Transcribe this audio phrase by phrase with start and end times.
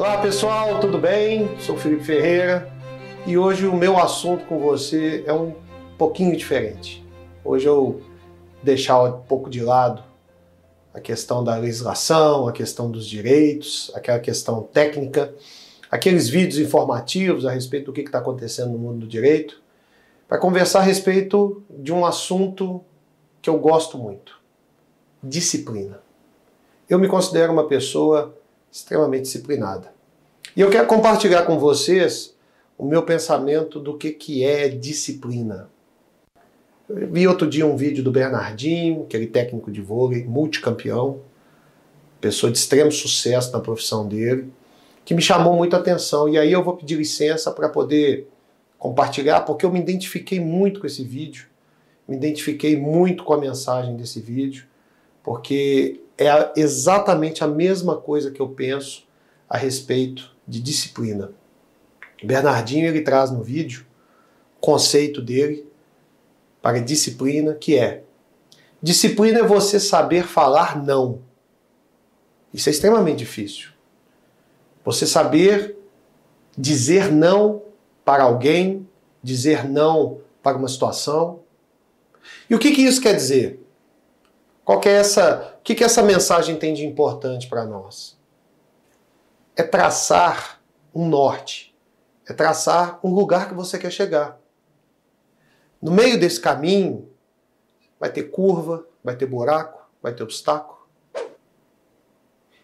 [0.00, 1.46] Olá pessoal, tudo bem?
[1.60, 2.72] Sou Felipe Ferreira
[3.26, 5.54] e hoje o meu assunto com você é um
[5.98, 7.06] pouquinho diferente.
[7.44, 8.00] Hoje eu
[8.62, 10.02] deixar um pouco de lado
[10.94, 15.34] a questão da legislação, a questão dos direitos, aquela questão técnica,
[15.90, 19.60] aqueles vídeos informativos a respeito do que está acontecendo no mundo do direito,
[20.26, 22.82] para conversar a respeito de um assunto
[23.42, 24.40] que eu gosto muito:
[25.22, 26.00] disciplina.
[26.88, 28.39] Eu me considero uma pessoa
[28.70, 29.92] extremamente disciplinada.
[30.56, 32.34] E eu quero compartilhar com vocês
[32.76, 35.68] o meu pensamento do que, que é disciplina.
[36.88, 41.20] Eu vi outro dia um vídeo do Bernardinho, aquele técnico de vôlei, multicampeão,
[42.20, 44.52] pessoa de extremo sucesso na profissão dele,
[45.04, 46.28] que me chamou muito a atenção.
[46.28, 48.28] E aí eu vou pedir licença para poder
[48.78, 51.46] compartilhar, porque eu me identifiquei muito com esse vídeo,
[52.08, 54.64] me identifiquei muito com a mensagem desse vídeo,
[55.22, 59.06] porque é exatamente a mesma coisa que eu penso
[59.48, 61.32] a respeito de disciplina.
[62.22, 63.86] Bernardinho ele traz no vídeo
[64.58, 65.66] o conceito dele
[66.60, 68.04] para disciplina, que é
[68.82, 71.20] disciplina é você saber falar não.
[72.52, 73.70] Isso é extremamente difícil.
[74.84, 75.76] Você saber
[76.56, 77.62] dizer não
[78.04, 78.86] para alguém,
[79.22, 81.40] dizer não para uma situação.
[82.48, 83.60] E o que, que isso quer dizer?
[84.70, 88.16] Qual é essa, o que, que essa mensagem tem de importante para nós?
[89.56, 90.62] É traçar
[90.94, 91.76] um norte,
[92.24, 94.40] é traçar um lugar que você quer chegar.
[95.82, 97.10] No meio desse caminho,
[97.98, 100.86] vai ter curva, vai ter buraco, vai ter obstáculo.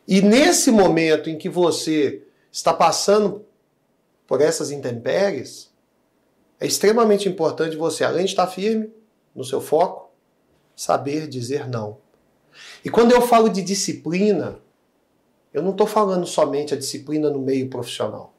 [0.06, 3.44] E nesse momento em que você está passando
[4.28, 5.74] por essas intempéries,
[6.60, 8.94] é extremamente importante você, além de estar firme
[9.34, 10.05] no seu foco,
[10.76, 11.98] saber dizer não.
[12.84, 14.58] E quando eu falo de disciplina,
[15.52, 18.34] eu não estou falando somente a disciplina no meio profissional.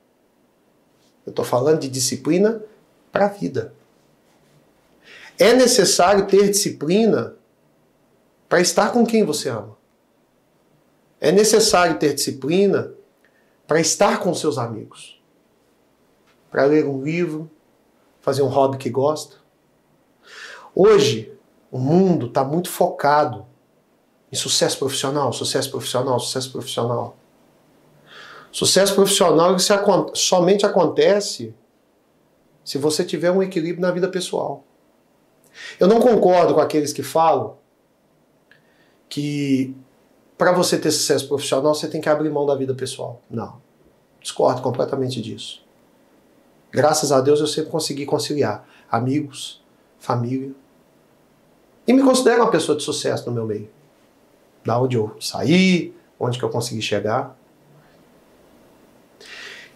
[1.26, 2.64] Eu estou falando de disciplina
[3.12, 3.74] para a vida.
[5.40, 7.36] É necessário ter disciplina
[8.48, 9.76] para estar com quem você ama.
[11.20, 12.94] É necessário ter disciplina
[13.66, 15.22] para estar com seus amigos.
[16.50, 17.50] Para ler um livro,
[18.22, 19.36] fazer um hobby que gosta.
[20.74, 21.37] Hoje,
[21.72, 23.46] o mundo está muito focado
[24.32, 27.18] em sucesso profissional, sucesso profissional, sucesso profissional.
[28.52, 29.56] Sucesso profissional
[30.14, 31.54] somente acontece
[32.64, 34.64] se você tiver um equilíbrio na vida pessoal.
[35.80, 37.58] Eu não concordo com aqueles que falam
[39.10, 39.76] que
[40.38, 43.22] para você ter sucesso profissional você tem que abrir mão da vida pessoal.
[43.30, 43.62] Não.
[44.22, 45.66] Discordo completamente disso.
[46.72, 49.64] Graças a Deus eu sempre consegui conciliar amigos,
[50.00, 50.54] família.
[51.88, 53.70] E me considero uma pessoa de sucesso no meu meio.
[54.66, 57.38] Da onde eu saí, onde que eu consegui chegar.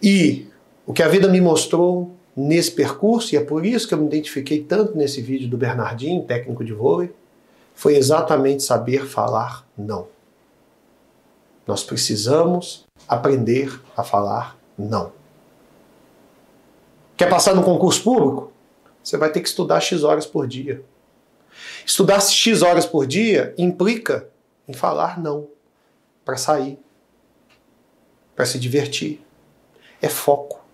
[0.02, 0.46] E
[0.86, 4.06] o que a vida me mostrou nesse percurso, e é por isso que eu me
[4.06, 7.12] identifiquei tanto nesse vídeo do Bernardinho, técnico de vôlei,
[7.74, 10.08] foi exatamente saber falar não.
[11.66, 15.12] Nós precisamos aprender a falar não.
[17.16, 18.52] Quer passar no concurso público?
[19.02, 20.84] Você vai ter que estudar X horas por dia.
[21.84, 24.28] Estudar X horas por dia implica
[24.66, 25.48] em falar não
[26.24, 26.78] para sair,
[28.34, 29.20] para se divertir.
[30.00, 30.64] É foco.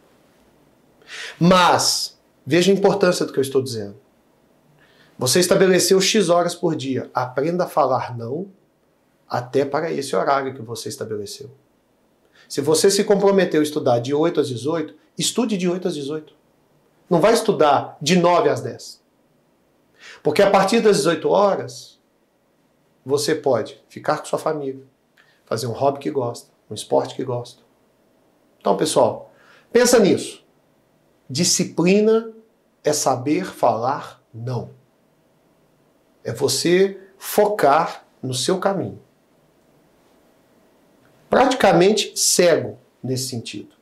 [1.38, 3.96] Mas, veja a importância do que eu estou dizendo.
[5.18, 7.10] Você estabeleceu X horas por dia.
[7.12, 8.50] Aprenda a falar não
[9.28, 11.50] até para esse horário que você estabeleceu.
[12.48, 16.32] Se você se comprometeu a estudar de 8 às 18, estude de 8 às 18.
[17.10, 19.02] Não vai estudar de 9 às 10.
[20.22, 21.98] Porque a partir das 18 horas,
[23.04, 24.84] você pode ficar com sua família,
[25.46, 27.62] fazer um hobby que gosta, um esporte que gosta.
[28.60, 29.32] Então, pessoal,
[29.72, 30.44] pensa nisso.
[31.28, 32.32] Disciplina
[32.84, 34.70] é saber falar não.
[36.24, 39.00] É você focar no seu caminho.
[41.30, 43.74] Praticamente cego nesse sentido.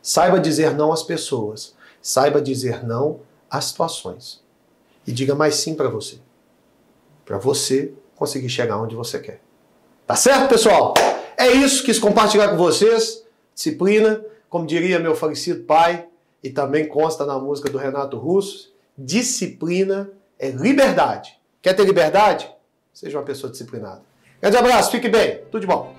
[0.00, 1.76] Saiba dizer não às pessoas.
[2.00, 3.20] Saiba dizer não
[3.50, 4.42] às situações.
[5.08, 6.18] E diga mais sim para você.
[7.24, 9.40] Para você conseguir chegar onde você quer.
[10.06, 10.94] Tá certo, pessoal?
[11.36, 13.24] É isso que quis compartilhar com vocês.
[13.54, 16.06] Disciplina como diria meu falecido pai,
[16.42, 21.38] e também consta na música do Renato Russo, disciplina é liberdade.
[21.60, 22.50] Quer ter liberdade?
[22.92, 24.02] Seja uma pessoa disciplinada.
[24.40, 25.94] Grande abraço, fique bem, tudo de bom.